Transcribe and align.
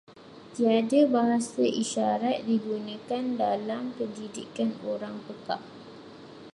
Tiada 0.57 0.97
bahasa 1.13 1.61
isyarat 1.81 2.37
digunakan 2.49 3.25
dalam 3.41 3.83
pendidikan 3.97 4.69
orang 4.93 5.15
pekak. 5.29 5.61